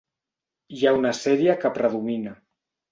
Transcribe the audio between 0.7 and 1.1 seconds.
Hi ha